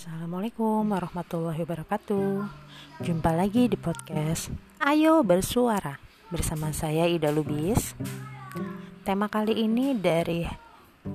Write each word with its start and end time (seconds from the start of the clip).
Assalamualaikum 0.00 0.96
warahmatullahi 0.96 1.60
wabarakatuh. 1.60 2.48
Jumpa 3.04 3.36
lagi 3.36 3.68
di 3.68 3.76
podcast 3.76 4.48
Ayo 4.80 5.20
Bersuara 5.20 6.00
Bersama 6.32 6.72
saya 6.72 7.04
Ida 7.04 7.28
Lubis. 7.28 7.92
Tema 9.04 9.28
kali 9.28 9.60
ini 9.60 9.92
dari 9.92 10.48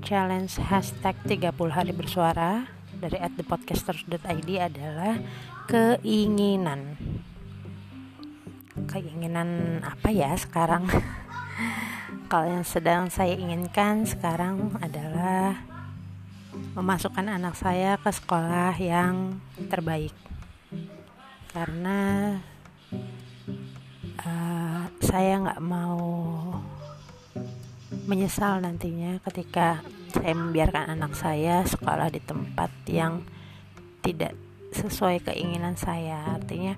challenge 0.00 0.56
hashtag 0.64 1.12
30 1.28 1.52
hari 1.68 1.92
bersuara 1.92 2.72
Dari 2.96 3.20
at 3.20 3.36
thepodcasters.id 3.36 4.48
adalah 4.56 5.20
Keinginan. 5.68 6.96
Keinginan 8.88 9.84
apa 9.84 10.08
ya 10.08 10.32
sekarang? 10.40 10.88
Kalau 12.32 12.48
yang 12.48 12.64
sedang 12.64 13.12
saya 13.12 13.36
inginkan 13.36 14.08
sekarang 14.08 14.72
adalah 14.80 15.68
memasukkan 16.74 17.26
anak 17.26 17.58
saya 17.58 17.98
ke 17.98 18.10
sekolah 18.12 18.74
yang 18.78 19.40
terbaik. 19.68 20.14
Karena 21.50 22.38
uh, 24.22 24.84
saya 25.02 25.42
nggak 25.42 25.62
mau 25.62 26.06
menyesal 28.06 28.62
nantinya 28.62 29.18
ketika 29.30 29.82
saya 30.10 30.34
membiarkan 30.34 30.98
anak 30.98 31.14
saya 31.14 31.62
sekolah 31.66 32.10
di 32.10 32.18
tempat 32.22 32.70
yang 32.90 33.22
tidak 34.02 34.34
sesuai 34.74 35.22
keinginan 35.26 35.74
saya. 35.74 36.38
Artinya 36.38 36.74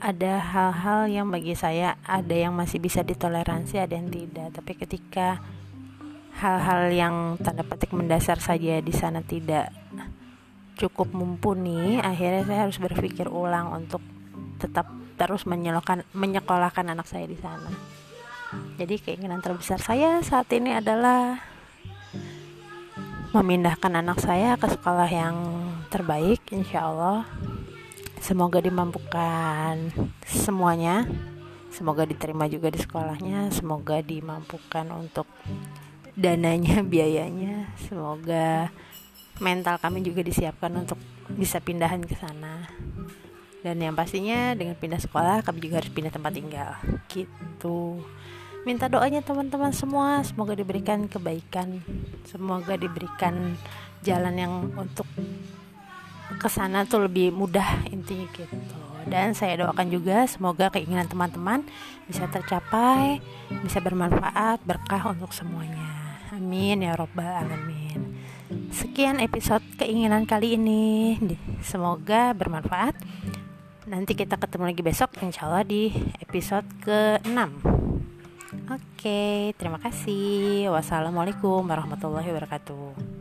ada 0.00 0.38
hal-hal 0.40 1.08
yang 1.08 1.26
bagi 1.32 1.56
saya 1.56 1.96
ada 2.04 2.36
yang 2.36 2.52
masih 2.52 2.80
bisa 2.80 3.00
ditoleransi 3.00 3.80
ada 3.80 3.96
yang 3.96 4.12
tidak. 4.12 4.52
Tapi 4.52 4.72
ketika 4.76 5.40
hal-hal 6.36 6.82
yang 6.92 7.16
tanda 7.40 7.64
petik 7.64 7.96
mendasar 7.96 8.36
saja 8.38 8.80
di 8.84 8.92
sana 8.92 9.24
tidak 9.24 9.72
cukup 10.76 11.08
mumpuni 11.16 11.96
akhirnya 11.96 12.44
saya 12.44 12.68
harus 12.68 12.76
berpikir 12.76 13.32
ulang 13.32 13.72
untuk 13.72 14.04
tetap 14.60 14.84
terus 15.16 15.48
menyekolahkan 15.48 16.04
menyekolahkan 16.12 16.86
anak 16.92 17.08
saya 17.08 17.24
di 17.24 17.36
sana. 17.40 17.72
Jadi 18.76 19.00
keinginan 19.00 19.40
terbesar 19.40 19.80
saya 19.80 20.20
saat 20.20 20.48
ini 20.52 20.76
adalah 20.76 21.40
memindahkan 23.32 23.92
anak 24.00 24.20
saya 24.20 24.56
ke 24.60 24.68
sekolah 24.68 25.08
yang 25.08 25.36
terbaik 25.88 26.40
insya 26.52 26.88
Allah. 26.88 27.24
Semoga 28.20 28.60
dimampukan 28.60 29.92
semuanya. 30.24 31.08
Semoga 31.72 32.08
diterima 32.08 32.48
juga 32.48 32.72
di 32.72 32.80
sekolahnya. 32.80 33.52
Semoga 33.52 34.00
dimampukan 34.00 34.88
untuk 34.96 35.28
dananya 36.16 36.80
biayanya. 36.92 37.70
Semoga 37.76 38.72
mental 39.38 39.76
kami 39.76 40.00
juga 40.00 40.24
disiapkan 40.24 40.72
untuk 40.72 40.96
bisa 41.36 41.60
pindahan 41.60 42.02
ke 42.02 42.16
sana. 42.16 42.66
Dan 43.60 43.82
yang 43.82 43.94
pastinya 43.98 44.56
dengan 44.56 44.78
pindah 44.78 44.98
sekolah 44.98 45.44
kami 45.44 45.60
juga 45.60 45.84
harus 45.84 45.92
pindah 45.92 46.10
tempat 46.10 46.32
tinggal. 46.32 46.70
Gitu. 47.12 48.00
Minta 48.66 48.90
doanya 48.90 49.22
teman-teman 49.22 49.70
semua 49.70 50.24
semoga 50.26 50.56
diberikan 50.56 51.06
kebaikan. 51.06 51.78
Semoga 52.26 52.74
diberikan 52.74 53.54
jalan 54.02 54.34
yang 54.34 54.52
untuk 54.74 55.06
ke 56.26 56.48
sana 56.50 56.82
tuh 56.82 57.06
lebih 57.06 57.30
mudah 57.30 57.86
intinya 57.90 58.26
gitu. 58.34 58.78
Dan 59.06 59.38
saya 59.38 59.62
doakan 59.62 59.86
juga 59.86 60.26
semoga 60.26 60.66
keinginan 60.74 61.06
teman-teman 61.06 61.62
bisa 62.10 62.26
tercapai 62.26 63.22
bisa 63.62 63.78
bermanfaat 63.78 64.58
berkah 64.66 65.14
untuk 65.14 65.30
semuanya 65.30 66.05
Amin 66.34 66.82
ya 66.82 66.98
robbal 66.98 67.46
alamin. 67.46 68.18
Sekian 68.74 69.22
episode 69.22 69.62
keinginan 69.78 70.26
kali 70.26 70.58
ini. 70.58 71.14
Semoga 71.62 72.34
bermanfaat. 72.34 72.98
Nanti 73.86 74.18
kita 74.18 74.34
ketemu 74.34 74.74
lagi 74.74 74.82
besok 74.82 75.14
insya 75.22 75.46
Allah 75.46 75.62
di 75.62 75.94
episode 76.18 76.66
ke-6 76.82 77.38
Oke, 78.66 79.54
terima 79.54 79.78
kasih. 79.78 80.66
Wassalamualaikum 80.74 81.62
warahmatullahi 81.62 82.26
wabarakatuh. 82.34 83.15